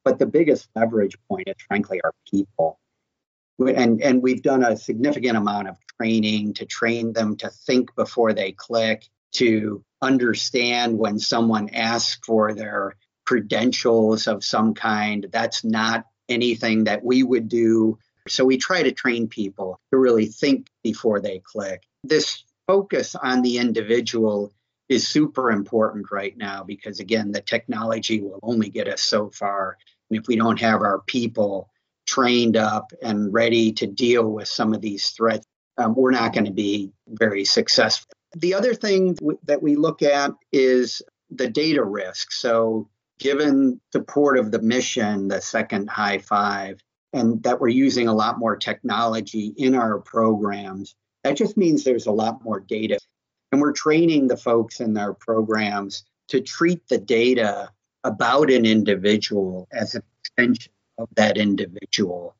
But 0.06 0.20
the 0.20 0.26
biggest 0.26 0.70
leverage 0.74 1.18
point 1.30 1.50
is, 1.50 1.56
frankly, 1.68 2.00
our 2.02 2.14
people. 2.30 2.80
And, 3.60 4.02
and 4.02 4.24
we've 4.24 4.42
done 4.42 4.64
a 4.64 4.78
significant 4.78 5.38
amount 5.38 5.68
of 5.68 5.76
training 5.98 6.54
to 6.56 6.66
train 6.66 7.12
them 7.12 7.36
to 7.38 7.50
think 7.50 7.94
before 7.96 8.32
they 8.32 8.54
click, 8.54 9.06
to 9.34 9.84
understand 10.02 10.98
when 10.98 11.20
someone 11.20 11.70
asks 11.70 12.26
for 12.26 12.54
their 12.54 12.96
credentials 13.26 14.28
of 14.28 14.46
some 14.46 14.74
kind. 14.74 15.28
That's 15.30 15.66
not 15.66 16.06
anything 16.30 16.86
that 16.86 17.04
we 17.04 17.22
would 17.22 17.50
do. 17.50 18.00
So 18.30 18.46
we 18.46 18.58
try 18.58 18.84
to 18.84 18.94
train 18.94 19.28
people 19.28 19.78
to 19.92 20.00
really 20.00 20.28
think 20.28 20.68
before 20.84 21.20
they 21.20 21.40
click. 21.44 21.84
This 22.04 22.44
focus 22.72 23.16
on 23.16 23.42
the 23.42 23.58
individual 23.58 24.54
is 24.88 25.06
super 25.06 25.52
important 25.52 26.10
right 26.10 26.38
now 26.38 26.64
because, 26.64 27.02
again, 27.02 27.34
the 27.34 27.42
technology 27.42 28.22
will 28.22 28.40
only 28.44 28.70
get 28.70 28.88
us 28.88 29.02
so 29.02 29.30
far. 29.30 29.78
And 30.10 30.18
if 30.18 30.26
we 30.28 30.38
don't 30.38 30.60
have 30.62 30.82
our 30.82 31.02
people 31.02 31.68
trained 32.08 32.56
up 32.56 32.94
and 33.02 33.34
ready 33.34 33.74
to 33.74 33.88
deal 33.88 34.26
with 34.32 34.48
some 34.48 34.74
of 34.74 34.80
these 34.80 35.10
threats, 35.10 35.46
um, 35.78 35.96
we're 35.96 36.12
not 36.12 36.32
going 36.34 36.46
to 36.46 36.52
be 36.52 36.94
very 37.10 37.44
successful. 37.44 38.10
The 38.38 38.54
other 38.54 38.74
thing 38.74 39.18
that 39.44 39.62
we 39.62 39.76
look 39.76 40.02
at 40.02 40.32
is 40.54 41.02
the 41.30 41.50
data 41.50 41.84
risk. 41.84 42.32
So, 42.32 42.88
given 43.20 43.82
the 43.92 44.00
support 44.00 44.38
of 44.38 44.52
the 44.52 44.62
mission, 44.62 45.28
the 45.28 45.42
second 45.42 45.90
high 45.90 46.20
five, 46.20 46.80
and 47.12 47.44
that 47.44 47.60
we're 47.60 47.68
using 47.68 48.08
a 48.08 48.14
lot 48.14 48.40
more 48.40 48.56
technology 48.56 49.54
in 49.58 49.76
our 49.76 50.00
programs, 50.00 50.96
that 51.24 51.38
just 51.38 51.58
means 51.58 51.84
there's 51.84 52.08
a 52.08 52.12
lot 52.12 52.44
more 52.44 52.60
data. 52.60 52.98
And 53.52 53.62
we're 53.62 53.74
training 53.74 54.28
the 54.28 54.38
folks 54.38 54.80
in 54.80 54.98
our 54.98 55.14
programs 55.14 56.04
to 56.30 56.42
treat 56.42 56.88
the 56.88 56.98
data 56.98 57.70
about 58.04 58.50
an 58.50 58.66
individual 58.66 59.68
as 59.72 59.96
an 59.96 60.04
extension 60.24 60.72
of 60.98 61.10
that 61.16 61.38
individual. 61.38 62.36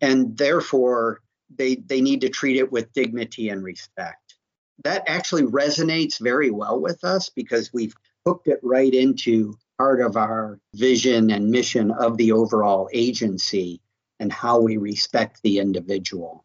And 0.00 0.36
therefore, 0.36 1.20
they, 1.54 1.76
they 1.76 2.00
need 2.00 2.22
to 2.22 2.28
treat 2.28 2.56
it 2.56 2.72
with 2.72 2.92
dignity 2.92 3.48
and 3.48 3.62
respect. 3.62 4.36
That 4.84 5.04
actually 5.06 5.42
resonates 5.42 6.18
very 6.18 6.50
well 6.50 6.80
with 6.80 7.04
us 7.04 7.28
because 7.28 7.72
we've 7.72 7.94
hooked 8.24 8.48
it 8.48 8.60
right 8.62 8.92
into 8.92 9.54
part 9.78 10.00
of 10.00 10.16
our 10.16 10.58
vision 10.74 11.30
and 11.30 11.50
mission 11.50 11.90
of 11.90 12.16
the 12.16 12.32
overall 12.32 12.88
agency 12.92 13.80
and 14.20 14.32
how 14.32 14.60
we 14.60 14.76
respect 14.76 15.40
the 15.42 15.58
individual. 15.58 16.44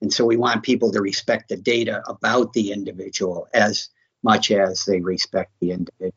And 0.00 0.12
so 0.12 0.24
we 0.24 0.36
want 0.36 0.62
people 0.62 0.90
to 0.92 1.00
respect 1.00 1.48
the 1.48 1.56
data 1.56 2.02
about 2.06 2.52
the 2.52 2.72
individual 2.72 3.48
as 3.52 3.88
much 4.22 4.50
as 4.50 4.84
they 4.84 5.00
respect 5.00 5.52
the 5.60 5.72
individual. 5.72 6.14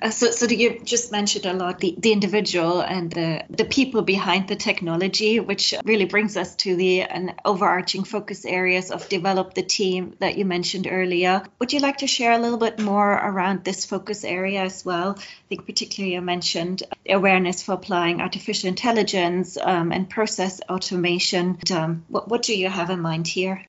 Uh, 0.00 0.10
so, 0.10 0.30
so 0.30 0.46
you 0.46 0.80
just 0.84 1.10
mentioned 1.10 1.46
a 1.46 1.52
lot 1.52 1.80
the, 1.80 1.94
the 1.98 2.12
individual 2.12 2.80
and 2.80 3.10
the, 3.10 3.44
the 3.48 3.64
people 3.64 4.02
behind 4.02 4.48
the 4.48 4.56
technology, 4.56 5.40
which 5.40 5.74
really 5.84 6.04
brings 6.04 6.36
us 6.36 6.54
to 6.56 6.76
the 6.76 7.02
an 7.02 7.34
overarching 7.44 8.04
focus 8.04 8.44
areas 8.44 8.90
of 8.90 9.08
develop 9.08 9.54
the 9.54 9.62
team 9.62 10.14
that 10.20 10.36
you 10.36 10.44
mentioned 10.44 10.86
earlier. 10.90 11.42
Would 11.58 11.72
you 11.72 11.80
like 11.80 11.98
to 11.98 12.06
share 12.06 12.32
a 12.32 12.38
little 12.38 12.58
bit 12.58 12.78
more 12.78 13.10
around 13.12 13.64
this 13.64 13.86
focus 13.86 14.24
area 14.24 14.62
as 14.62 14.84
well? 14.84 15.16
I 15.18 15.48
think 15.48 15.66
particularly 15.66 16.14
you 16.14 16.20
mentioned 16.20 16.82
awareness 17.08 17.62
for 17.62 17.72
applying 17.72 18.20
artificial 18.20 18.68
intelligence 18.68 19.56
um, 19.56 19.92
and 19.92 20.10
process 20.10 20.60
automation. 20.68 21.58
Um, 21.72 22.04
what, 22.08 22.28
what 22.28 22.42
do 22.42 22.56
you 22.56 22.68
have 22.68 22.90
in 22.90 23.00
mind 23.00 23.26
here? 23.26 23.64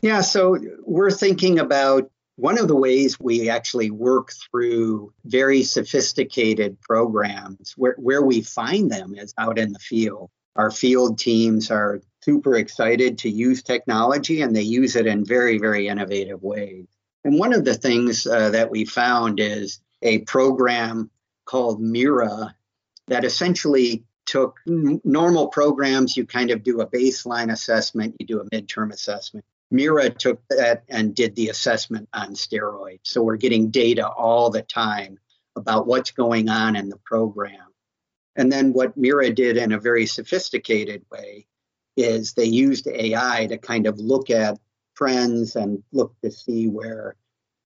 Yeah, 0.00 0.20
so 0.20 0.56
we're 0.84 1.10
thinking 1.10 1.58
about 1.58 2.10
one 2.38 2.56
of 2.56 2.68
the 2.68 2.76
ways 2.76 3.18
we 3.18 3.50
actually 3.50 3.90
work 3.90 4.30
through 4.32 5.12
very 5.24 5.64
sophisticated 5.64 6.80
programs, 6.80 7.74
where, 7.76 7.96
where 7.98 8.22
we 8.22 8.42
find 8.42 8.88
them 8.88 9.16
is 9.16 9.34
out 9.38 9.58
in 9.58 9.72
the 9.72 9.78
field. 9.80 10.30
Our 10.54 10.70
field 10.70 11.18
teams 11.18 11.68
are 11.68 12.00
super 12.22 12.54
excited 12.54 13.18
to 13.18 13.28
use 13.28 13.64
technology 13.64 14.42
and 14.42 14.54
they 14.54 14.62
use 14.62 14.94
it 14.94 15.08
in 15.08 15.24
very, 15.24 15.58
very 15.58 15.88
innovative 15.88 16.40
ways. 16.40 16.86
And 17.24 17.40
one 17.40 17.52
of 17.52 17.64
the 17.64 17.74
things 17.74 18.24
uh, 18.24 18.50
that 18.50 18.70
we 18.70 18.84
found 18.84 19.40
is 19.40 19.80
a 20.02 20.20
program 20.20 21.10
called 21.44 21.80
Mira 21.80 22.54
that 23.08 23.24
essentially 23.24 24.04
took 24.26 24.60
n- 24.68 25.00
normal 25.02 25.48
programs. 25.48 26.16
You 26.16 26.24
kind 26.24 26.52
of 26.52 26.62
do 26.62 26.82
a 26.82 26.86
baseline 26.86 27.50
assessment, 27.50 28.14
you 28.20 28.26
do 28.26 28.40
a 28.40 28.44
midterm 28.50 28.92
assessment, 28.92 29.44
Mira 29.70 30.10
took 30.10 30.40
that 30.48 30.84
and 30.88 31.14
did 31.14 31.36
the 31.36 31.48
assessment 31.48 32.08
on 32.12 32.34
steroids. 32.34 33.00
So 33.04 33.22
we're 33.22 33.36
getting 33.36 33.70
data 33.70 34.08
all 34.08 34.50
the 34.50 34.62
time 34.62 35.18
about 35.56 35.86
what's 35.86 36.10
going 36.10 36.48
on 36.48 36.76
in 36.76 36.88
the 36.88 36.98
program. 37.04 37.66
And 38.36 38.50
then 38.50 38.72
what 38.72 38.96
Mira 38.96 39.30
did 39.30 39.56
in 39.56 39.72
a 39.72 39.80
very 39.80 40.06
sophisticated 40.06 41.04
way 41.10 41.46
is 41.96 42.32
they 42.32 42.44
used 42.44 42.86
AI 42.86 43.46
to 43.46 43.58
kind 43.58 43.86
of 43.86 43.98
look 43.98 44.30
at 44.30 44.58
trends 44.96 45.56
and 45.56 45.82
look 45.92 46.14
to 46.22 46.30
see 46.30 46.68
where 46.68 47.16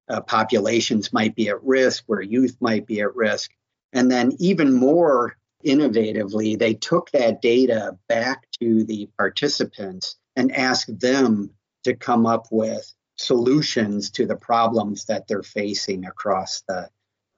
uh, 0.08 0.20
populations 0.22 1.12
might 1.12 1.34
be 1.36 1.48
at 1.48 1.62
risk, 1.62 2.04
where 2.06 2.22
youth 2.22 2.56
might 2.60 2.86
be 2.86 3.00
at 3.00 3.14
risk. 3.14 3.50
And 3.92 4.10
then, 4.10 4.32
even 4.38 4.72
more 4.72 5.36
innovatively, 5.64 6.58
they 6.58 6.74
took 6.74 7.10
that 7.10 7.42
data 7.42 7.96
back 8.08 8.50
to 8.60 8.84
the 8.84 9.08
participants 9.18 10.16
and 10.34 10.50
asked 10.52 10.98
them 10.98 11.50
to 11.84 11.94
come 11.94 12.26
up 12.26 12.46
with 12.50 12.92
solutions 13.16 14.10
to 14.10 14.26
the 14.26 14.36
problems 14.36 15.04
that 15.06 15.28
they're 15.28 15.42
facing 15.42 16.06
across 16.06 16.62
the, 16.68 16.88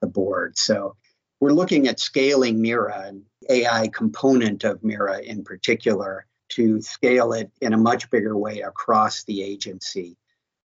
the 0.01 0.07
board. 0.07 0.57
So 0.57 0.95
we're 1.39 1.51
looking 1.51 1.87
at 1.87 1.99
scaling 1.99 2.61
Mira 2.61 3.03
and 3.07 3.23
AI 3.49 3.89
component 3.89 4.63
of 4.63 4.83
Mira 4.83 5.19
in 5.19 5.43
particular 5.43 6.25
to 6.49 6.81
scale 6.81 7.33
it 7.33 7.51
in 7.61 7.73
a 7.73 7.77
much 7.77 8.09
bigger 8.09 8.37
way 8.37 8.61
across 8.61 9.23
the 9.23 9.43
agency. 9.43 10.17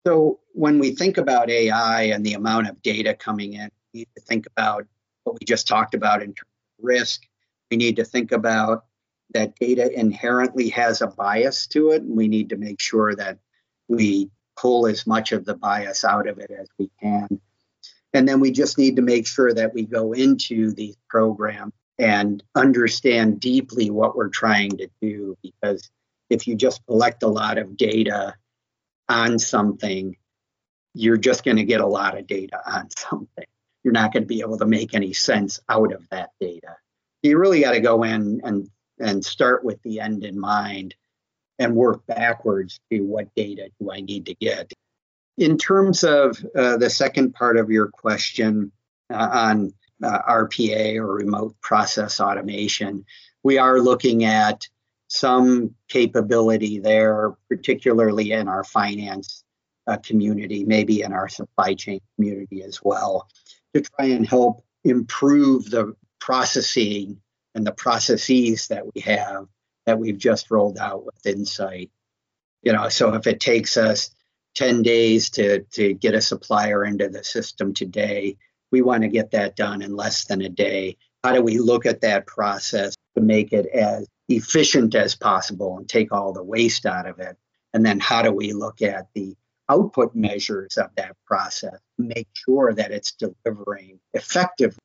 So 0.06 0.40
when 0.52 0.78
we 0.78 0.92
think 0.92 1.18
about 1.18 1.50
AI 1.50 2.04
and 2.04 2.24
the 2.24 2.34
amount 2.34 2.68
of 2.68 2.82
data 2.82 3.14
coming 3.14 3.54
in, 3.54 3.70
we 3.92 4.00
need 4.00 4.08
to 4.16 4.22
think 4.22 4.46
about 4.46 4.86
what 5.24 5.36
we 5.38 5.44
just 5.44 5.68
talked 5.68 5.94
about 5.94 6.22
in 6.22 6.28
terms 6.28 6.48
of 6.78 6.84
risk. 6.84 7.22
We 7.70 7.76
need 7.76 7.96
to 7.96 8.04
think 8.04 8.32
about 8.32 8.84
that 9.34 9.54
data 9.56 9.92
inherently 9.92 10.70
has 10.70 11.02
a 11.02 11.06
bias 11.06 11.66
to 11.68 11.90
it. 11.90 12.02
And 12.02 12.16
we 12.16 12.28
need 12.28 12.48
to 12.48 12.56
make 12.56 12.80
sure 12.80 13.14
that 13.14 13.38
we 13.88 14.30
pull 14.56 14.86
as 14.86 15.06
much 15.06 15.32
of 15.32 15.44
the 15.44 15.54
bias 15.54 16.04
out 16.04 16.28
of 16.28 16.38
it 16.38 16.50
as 16.50 16.68
we 16.78 16.90
can. 17.00 17.40
And 18.12 18.26
then 18.26 18.40
we 18.40 18.50
just 18.50 18.78
need 18.78 18.96
to 18.96 19.02
make 19.02 19.26
sure 19.26 19.52
that 19.52 19.74
we 19.74 19.84
go 19.84 20.12
into 20.12 20.72
these 20.72 20.96
programs 21.08 21.72
and 21.98 22.42
understand 22.54 23.40
deeply 23.40 23.90
what 23.90 24.16
we're 24.16 24.28
trying 24.28 24.70
to 24.78 24.88
do. 25.00 25.36
Because 25.42 25.90
if 26.30 26.46
you 26.46 26.54
just 26.54 26.84
collect 26.86 27.22
a 27.22 27.28
lot 27.28 27.58
of 27.58 27.76
data 27.76 28.34
on 29.08 29.38
something, 29.38 30.16
you're 30.94 31.16
just 31.16 31.44
going 31.44 31.56
to 31.56 31.64
get 31.64 31.80
a 31.80 31.86
lot 31.86 32.16
of 32.16 32.26
data 32.26 32.60
on 32.66 32.88
something. 32.96 33.46
You're 33.84 33.92
not 33.92 34.12
going 34.12 34.24
to 34.24 34.28
be 34.28 34.40
able 34.40 34.58
to 34.58 34.66
make 34.66 34.94
any 34.94 35.12
sense 35.12 35.60
out 35.68 35.92
of 35.92 36.08
that 36.10 36.30
data. 36.40 36.76
You 37.22 37.38
really 37.38 37.60
got 37.60 37.72
to 37.72 37.80
go 37.80 38.02
in 38.04 38.40
and, 38.44 38.68
and 38.98 39.24
start 39.24 39.64
with 39.64 39.80
the 39.82 40.00
end 40.00 40.24
in 40.24 40.38
mind 40.38 40.94
and 41.58 41.74
work 41.74 42.06
backwards 42.06 42.80
to 42.90 43.00
what 43.00 43.34
data 43.34 43.70
do 43.80 43.90
I 43.90 44.00
need 44.00 44.26
to 44.26 44.34
get. 44.34 44.72
In 45.36 45.58
terms 45.58 46.04
of 46.04 46.44
uh, 46.56 46.76
the 46.76 46.90
second 46.90 47.34
part 47.34 47.56
of 47.56 47.70
your 47.70 47.88
question 47.88 48.72
uh, 49.12 49.28
on 49.32 49.72
uh, 50.02 50.22
RPA 50.28 50.96
or 50.96 51.14
remote 51.14 51.56
process 51.60 52.20
automation, 52.20 53.04
we 53.42 53.58
are 53.58 53.80
looking 53.80 54.24
at 54.24 54.66
some 55.08 55.74
capability 55.88 56.78
there, 56.78 57.34
particularly 57.48 58.32
in 58.32 58.48
our 58.48 58.64
finance 58.64 59.44
uh, 59.86 59.96
community, 59.98 60.64
maybe 60.64 61.02
in 61.02 61.12
our 61.12 61.28
supply 61.28 61.74
chain 61.74 62.00
community 62.16 62.62
as 62.62 62.82
well, 62.82 63.28
to 63.74 63.80
try 63.80 64.06
and 64.06 64.28
help 64.28 64.62
improve 64.84 65.70
the 65.70 65.94
processing 66.20 67.20
and 67.54 67.66
the 67.66 67.72
processes 67.72 68.68
that 68.68 68.84
we 68.94 69.00
have 69.00 69.46
that 69.88 69.98
we've 69.98 70.18
just 70.18 70.50
rolled 70.50 70.76
out 70.76 71.06
with 71.06 71.26
Insight. 71.26 71.90
You 72.62 72.74
know, 72.74 72.90
so 72.90 73.14
if 73.14 73.26
it 73.26 73.40
takes 73.40 73.78
us 73.78 74.10
10 74.56 74.82
days 74.82 75.30
to, 75.30 75.62
to 75.62 75.94
get 75.94 76.12
a 76.12 76.20
supplier 76.20 76.84
into 76.84 77.08
the 77.08 77.24
system 77.24 77.72
today, 77.72 78.36
we 78.70 78.82
want 78.82 79.04
to 79.04 79.08
get 79.08 79.30
that 79.30 79.56
done 79.56 79.80
in 79.80 79.96
less 79.96 80.26
than 80.26 80.42
a 80.42 80.50
day. 80.50 80.98
How 81.24 81.32
do 81.32 81.40
we 81.40 81.58
look 81.58 81.86
at 81.86 82.02
that 82.02 82.26
process 82.26 82.94
to 83.14 83.22
make 83.22 83.54
it 83.54 83.64
as 83.64 84.06
efficient 84.28 84.94
as 84.94 85.14
possible 85.14 85.78
and 85.78 85.88
take 85.88 86.12
all 86.12 86.34
the 86.34 86.44
waste 86.44 86.84
out 86.84 87.06
of 87.06 87.18
it? 87.18 87.38
And 87.72 87.82
then 87.86 87.98
how 87.98 88.20
do 88.20 88.30
we 88.30 88.52
look 88.52 88.82
at 88.82 89.06
the 89.14 89.34
output 89.70 90.14
measures 90.14 90.76
of 90.76 90.90
that 90.98 91.16
process, 91.24 91.78
make 91.96 92.28
sure 92.34 92.74
that 92.74 92.90
it's 92.90 93.12
delivering 93.12 94.00
effectively? 94.12 94.76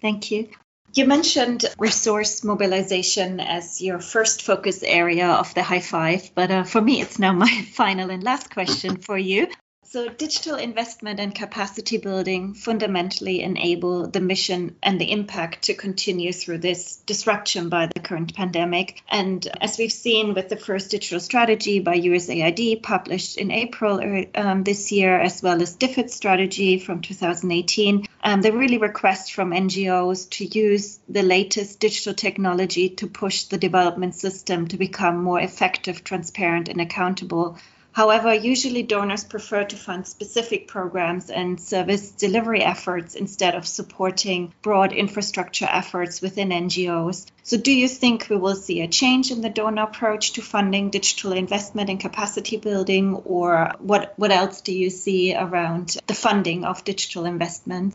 Thank 0.00 0.30
you. 0.30 0.48
You 0.96 1.04
mentioned 1.04 1.66
resource 1.78 2.42
mobilization 2.42 3.38
as 3.38 3.82
your 3.82 3.98
first 3.98 4.40
focus 4.40 4.82
area 4.82 5.28
of 5.28 5.52
the 5.52 5.62
high 5.62 5.80
five, 5.80 6.30
but 6.34 6.50
uh, 6.50 6.64
for 6.64 6.80
me, 6.80 7.02
it's 7.02 7.18
now 7.18 7.34
my 7.34 7.66
final 7.74 8.08
and 8.08 8.22
last 8.22 8.50
question 8.50 8.96
for 8.96 9.18
you. 9.18 9.46
So, 9.88 10.08
digital 10.08 10.56
investment 10.56 11.20
and 11.20 11.32
capacity 11.32 11.98
building 11.98 12.54
fundamentally 12.54 13.40
enable 13.40 14.08
the 14.08 14.20
mission 14.20 14.74
and 14.82 15.00
the 15.00 15.12
impact 15.12 15.62
to 15.66 15.74
continue 15.74 16.32
through 16.32 16.58
this 16.58 16.96
disruption 17.06 17.68
by 17.68 17.86
the 17.86 18.00
current 18.00 18.34
pandemic. 18.34 19.00
And 19.08 19.46
as 19.60 19.78
we've 19.78 19.92
seen 19.92 20.34
with 20.34 20.48
the 20.48 20.56
first 20.56 20.90
digital 20.90 21.20
strategy 21.20 21.78
by 21.78 22.00
USAID 22.00 22.82
published 22.82 23.36
in 23.36 23.52
April 23.52 24.00
uh, 24.00 24.40
um, 24.40 24.64
this 24.64 24.90
year, 24.90 25.20
as 25.20 25.40
well 25.40 25.62
as 25.62 25.76
DFID 25.76 26.10
strategy 26.10 26.80
from 26.80 27.00
2018, 27.00 28.08
um, 28.24 28.42
they 28.42 28.50
really 28.50 28.78
request 28.78 29.34
from 29.34 29.52
NGOs 29.52 30.28
to 30.30 30.46
use 30.46 30.98
the 31.08 31.22
latest 31.22 31.78
digital 31.78 32.12
technology 32.12 32.88
to 32.88 33.06
push 33.06 33.44
the 33.44 33.58
development 33.58 34.16
system 34.16 34.66
to 34.66 34.76
become 34.76 35.22
more 35.22 35.40
effective, 35.40 36.02
transparent, 36.02 36.68
and 36.68 36.80
accountable 36.80 37.56
However, 37.96 38.34
usually 38.34 38.82
donors 38.82 39.24
prefer 39.24 39.64
to 39.64 39.74
fund 39.74 40.06
specific 40.06 40.68
programs 40.68 41.30
and 41.30 41.58
service 41.58 42.10
delivery 42.10 42.62
efforts 42.62 43.14
instead 43.14 43.54
of 43.54 43.66
supporting 43.66 44.52
broad 44.60 44.92
infrastructure 44.92 45.64
efforts 45.64 46.20
within 46.20 46.50
NGOs. 46.50 47.24
So, 47.42 47.56
do 47.56 47.72
you 47.72 47.88
think 47.88 48.26
we 48.28 48.36
will 48.36 48.54
see 48.54 48.82
a 48.82 48.86
change 48.86 49.30
in 49.30 49.40
the 49.40 49.48
donor 49.48 49.84
approach 49.84 50.34
to 50.34 50.42
funding 50.42 50.90
digital 50.90 51.32
investment 51.32 51.88
and 51.88 51.98
capacity 51.98 52.58
building, 52.58 53.14
or 53.14 53.72
what, 53.78 54.12
what 54.18 54.30
else 54.30 54.60
do 54.60 54.74
you 54.74 54.90
see 54.90 55.34
around 55.34 55.96
the 56.06 56.12
funding 56.12 56.66
of 56.66 56.84
digital 56.84 57.24
investment? 57.24 57.94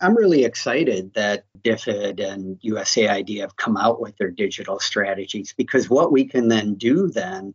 I'm 0.00 0.16
really 0.16 0.44
excited 0.44 1.12
that 1.16 1.44
DFID 1.62 2.18
and 2.32 2.58
USAID 2.62 3.40
have 3.40 3.56
come 3.56 3.76
out 3.76 4.00
with 4.00 4.16
their 4.16 4.30
digital 4.30 4.80
strategies 4.80 5.52
because 5.54 5.90
what 5.90 6.10
we 6.10 6.24
can 6.24 6.48
then 6.48 6.76
do 6.76 7.08
then 7.08 7.54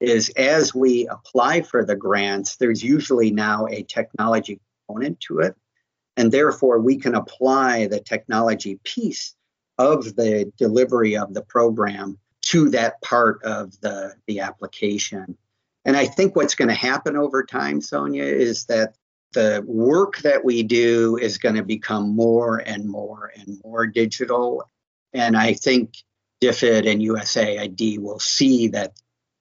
is 0.00 0.28
as 0.30 0.74
we 0.74 1.06
apply 1.08 1.62
for 1.62 1.84
the 1.84 1.96
grants, 1.96 2.56
there's 2.56 2.82
usually 2.82 3.30
now 3.30 3.66
a 3.66 3.82
technology 3.82 4.60
component 4.86 5.20
to 5.20 5.40
it. 5.40 5.56
And 6.16 6.32
therefore, 6.32 6.78
we 6.80 6.96
can 6.96 7.14
apply 7.14 7.86
the 7.86 8.00
technology 8.00 8.80
piece 8.84 9.34
of 9.78 10.16
the 10.16 10.50
delivery 10.56 11.16
of 11.16 11.34
the 11.34 11.42
program 11.42 12.18
to 12.42 12.70
that 12.70 13.00
part 13.02 13.42
of 13.42 13.78
the, 13.80 14.14
the 14.26 14.40
application. 14.40 15.36
And 15.84 15.96
I 15.96 16.06
think 16.06 16.34
what's 16.34 16.54
going 16.54 16.68
to 16.68 16.74
happen 16.74 17.16
over 17.16 17.44
time, 17.44 17.80
Sonia, 17.80 18.24
is 18.24 18.66
that 18.66 18.94
the 19.32 19.62
work 19.66 20.18
that 20.18 20.44
we 20.44 20.62
do 20.62 21.18
is 21.20 21.38
going 21.38 21.56
to 21.56 21.62
become 21.62 22.14
more 22.14 22.58
and 22.58 22.88
more 22.88 23.32
and 23.36 23.60
more 23.64 23.86
digital. 23.86 24.68
And 25.12 25.36
I 25.36 25.52
think 25.52 25.94
DFID 26.42 26.90
and 26.90 27.02
USAID 27.02 27.98
will 27.98 28.18
see 28.18 28.68
that 28.68 28.94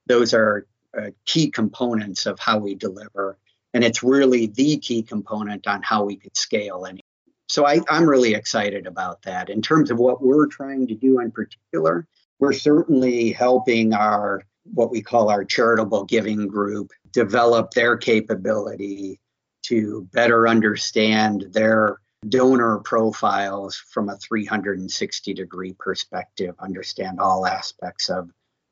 those 0.07 0.33
are 0.33 0.65
uh, 0.97 1.11
key 1.25 1.49
components 1.49 2.25
of 2.25 2.39
how 2.39 2.57
we 2.57 2.75
deliver. 2.75 3.37
And 3.73 3.83
it's 3.83 4.03
really 4.03 4.47
the 4.47 4.77
key 4.77 5.03
component 5.03 5.67
on 5.67 5.81
how 5.83 6.05
we 6.05 6.15
could 6.15 6.37
scale. 6.37 6.85
And 6.85 7.01
so 7.47 7.65
I, 7.65 7.81
I'm 7.89 8.09
really 8.09 8.33
excited 8.33 8.87
about 8.87 9.21
that. 9.23 9.49
In 9.49 9.61
terms 9.61 9.91
of 9.91 9.99
what 9.99 10.21
we're 10.21 10.47
trying 10.47 10.87
to 10.87 10.95
do 10.95 11.19
in 11.19 11.31
particular, 11.31 12.07
we're 12.39 12.53
certainly 12.53 13.31
helping 13.31 13.93
our 13.93 14.43
what 14.73 14.91
we 14.91 15.01
call 15.01 15.29
our 15.29 15.45
charitable 15.45 16.05
giving 16.05 16.47
group 16.47 16.91
develop 17.11 17.71
their 17.71 17.97
capability 17.97 19.19
to 19.63 20.07
better 20.11 20.47
understand 20.47 21.45
their 21.51 21.99
donor 22.27 22.79
profiles 22.79 23.75
from 23.75 24.09
a 24.09 24.17
360 24.17 25.33
degree 25.33 25.73
perspective, 25.77 26.55
understand 26.59 27.19
all 27.19 27.45
aspects 27.45 28.09
of 28.09 28.29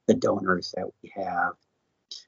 the 0.08 0.14
donors 0.14 0.74
that 0.76 0.88
we 1.02 1.12
have. 1.16 1.54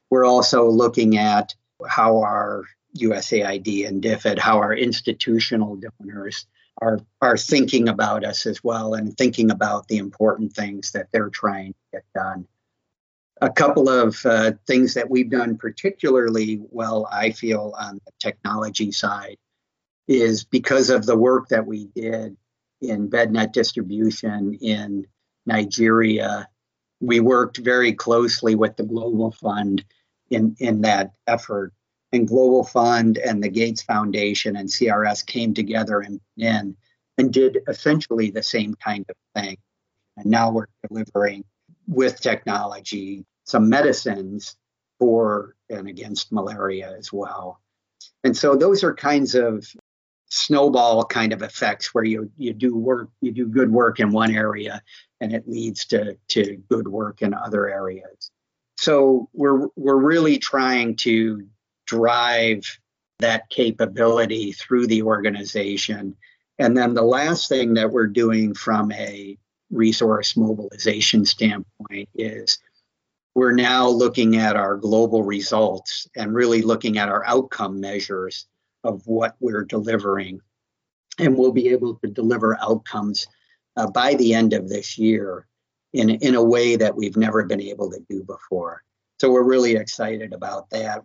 We're 0.09 0.25
also 0.25 0.69
looking 0.69 1.17
at 1.17 1.53
how 1.87 2.17
our 2.17 2.65
USAID 2.97 3.87
and 3.87 4.01
DFID, 4.01 4.39
how 4.39 4.57
our 4.59 4.73
institutional 4.73 5.79
donors 5.99 6.45
are, 6.81 6.99
are 7.21 7.37
thinking 7.37 7.89
about 7.89 8.25
us 8.25 8.45
as 8.45 8.63
well 8.63 8.93
and 8.93 9.17
thinking 9.17 9.51
about 9.51 9.87
the 9.87 9.97
important 9.97 10.53
things 10.53 10.91
that 10.91 11.07
they're 11.11 11.29
trying 11.29 11.73
to 11.73 11.79
get 11.93 12.05
done. 12.13 12.47
A 13.41 13.49
couple 13.49 13.89
of 13.89 14.25
uh, 14.25 14.53
things 14.65 14.93
that 14.93 15.09
we've 15.09 15.29
done 15.29 15.57
particularly 15.57 16.61
well, 16.71 17.07
I 17.11 17.31
feel, 17.31 17.73
on 17.77 17.99
the 18.05 18.11
technology 18.19 18.91
side 18.91 19.37
is 20.07 20.45
because 20.45 20.89
of 20.89 21.05
the 21.05 21.17
work 21.17 21.49
that 21.49 21.65
we 21.65 21.87
did 21.87 22.37
in 22.81 23.09
BedNet 23.09 23.51
distribution 23.51 24.57
in 24.61 25.07
Nigeria 25.45 26.47
we 26.99 27.19
worked 27.19 27.57
very 27.57 27.93
closely 27.93 28.55
with 28.55 28.75
the 28.77 28.83
Global 28.83 29.31
Fund 29.31 29.83
in, 30.29 30.55
in 30.59 30.81
that 30.81 31.11
effort. 31.27 31.73
And 32.11 32.27
Global 32.27 32.63
Fund 32.63 33.17
and 33.17 33.43
the 33.43 33.49
Gates 33.49 33.81
Foundation 33.81 34.55
and 34.55 34.69
CRS 34.69 35.25
came 35.25 35.53
together 35.53 35.99
and, 35.99 36.21
and, 36.39 36.75
and 37.17 37.33
did 37.33 37.59
essentially 37.67 38.31
the 38.31 38.43
same 38.43 38.73
kind 38.75 39.05
of 39.09 39.15
thing. 39.41 39.57
And 40.17 40.27
now 40.27 40.51
we're 40.51 40.67
delivering 40.87 41.43
with 41.87 42.21
technology 42.21 43.25
some 43.43 43.69
medicines 43.69 44.55
for 44.99 45.55
and 45.69 45.87
against 45.87 46.31
malaria 46.31 46.95
as 46.97 47.11
well. 47.11 47.59
And 48.23 48.35
so 48.35 48.55
those 48.55 48.83
are 48.83 48.93
kinds 48.93 49.35
of 49.35 49.67
snowball 50.35 51.05
kind 51.05 51.31
of 51.31 51.41
effects 51.41 51.93
where 51.93 52.03
you 52.03 52.29
you 52.37 52.53
do 52.53 52.75
work 52.75 53.09
you 53.21 53.31
do 53.31 53.47
good 53.47 53.71
work 53.71 53.99
in 53.99 54.11
one 54.11 54.35
area 54.35 54.81
and 55.21 55.33
it 55.33 55.47
leads 55.47 55.85
to 55.85 56.17
to 56.27 56.57
good 56.69 56.87
work 56.87 57.21
in 57.21 57.33
other 57.33 57.69
areas. 57.69 58.31
So 58.77 59.29
we're 59.33 59.67
we're 59.75 59.95
really 59.95 60.37
trying 60.37 60.97
to 60.97 61.47
drive 61.87 62.79
that 63.19 63.49
capability 63.49 64.51
through 64.51 64.87
the 64.87 65.03
organization. 65.03 66.17
And 66.59 66.77
then 66.77 66.93
the 66.93 67.01
last 67.01 67.47
thing 67.47 67.75
that 67.75 67.91
we're 67.91 68.07
doing 68.07 68.53
from 68.53 68.91
a 68.91 69.37
resource 69.71 70.35
mobilization 70.35 71.25
standpoint 71.25 72.09
is 72.13 72.59
we're 73.35 73.53
now 73.53 73.87
looking 73.87 74.37
at 74.37 74.55
our 74.55 74.75
global 74.75 75.23
results 75.23 76.07
and 76.15 76.33
really 76.33 76.61
looking 76.61 76.97
at 76.97 77.09
our 77.09 77.25
outcome 77.25 77.79
measures 77.79 78.47
of 78.85 79.05
what 79.05 79.35
we're 79.39 79.65
delivering. 79.65 80.39
And 81.19 81.37
we'll 81.37 81.51
be 81.51 81.69
able 81.69 81.95
to 81.95 82.07
deliver 82.07 82.57
outcomes 82.61 83.27
uh, 83.77 83.89
by 83.89 84.15
the 84.15 84.33
end 84.33 84.53
of 84.53 84.69
this 84.69 84.97
year 84.97 85.47
in, 85.93 86.09
in 86.09 86.35
a 86.35 86.43
way 86.43 86.75
that 86.75 86.95
we've 86.95 87.17
never 87.17 87.43
been 87.45 87.61
able 87.61 87.89
to 87.91 87.99
do 88.09 88.23
before. 88.23 88.83
So 89.19 89.31
we're 89.31 89.43
really 89.43 89.75
excited 89.75 90.33
about 90.33 90.69
that. 90.71 91.01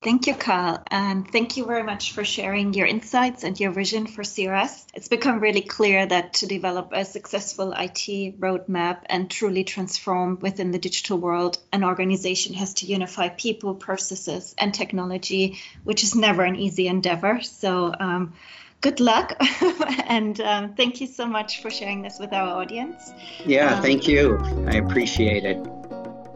Thank 0.00 0.28
you, 0.28 0.34
Carl. 0.34 0.80
And 0.92 1.28
thank 1.28 1.56
you 1.56 1.64
very 1.64 1.82
much 1.82 2.12
for 2.12 2.24
sharing 2.24 2.72
your 2.72 2.86
insights 2.86 3.42
and 3.42 3.58
your 3.58 3.72
vision 3.72 4.06
for 4.06 4.22
CRS. 4.22 4.86
It's 4.94 5.08
become 5.08 5.40
really 5.40 5.60
clear 5.60 6.06
that 6.06 6.34
to 6.34 6.46
develop 6.46 6.90
a 6.92 7.04
successful 7.04 7.72
IT 7.72 8.38
roadmap 8.38 9.00
and 9.06 9.28
truly 9.28 9.64
transform 9.64 10.38
within 10.40 10.70
the 10.70 10.78
digital 10.78 11.18
world, 11.18 11.58
an 11.72 11.82
organization 11.82 12.54
has 12.54 12.74
to 12.74 12.86
unify 12.86 13.28
people, 13.28 13.74
processes, 13.74 14.54
and 14.56 14.72
technology, 14.72 15.58
which 15.82 16.04
is 16.04 16.14
never 16.14 16.44
an 16.44 16.54
easy 16.54 16.86
endeavor. 16.86 17.40
So, 17.42 17.92
um, 17.98 18.34
good 18.80 19.00
luck 19.00 19.36
and 20.06 20.40
um, 20.40 20.74
thank 20.74 21.00
you 21.00 21.08
so 21.08 21.26
much 21.26 21.60
for 21.60 21.70
sharing 21.70 22.02
this 22.02 22.20
with 22.20 22.32
our 22.32 22.60
audience. 22.60 23.12
Yeah, 23.44 23.74
um, 23.74 23.82
thank 23.82 24.06
you. 24.06 24.38
I 24.68 24.76
appreciate 24.76 25.44
it. 25.44 25.56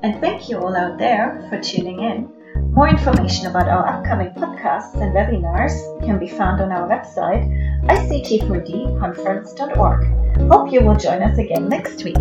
And 0.02 0.20
thank 0.20 0.48
you 0.48 0.58
all 0.58 0.74
out 0.74 0.98
there 0.98 1.46
for 1.48 1.60
tuning 1.60 2.00
in. 2.00 2.41
More 2.72 2.88
information 2.88 3.46
about 3.48 3.68
our 3.68 3.86
upcoming 3.86 4.30
podcasts 4.30 4.94
and 4.94 5.14
webinars 5.14 5.74
can 6.02 6.18
be 6.18 6.26
found 6.26 6.62
on 6.62 6.72
our 6.72 6.88
website, 6.88 7.46
ict4dconference.org. 7.84 10.48
Hope 10.50 10.72
you 10.72 10.80
will 10.80 10.96
join 10.96 11.22
us 11.22 11.36
again 11.36 11.68
next 11.68 12.02
week. 12.02 12.16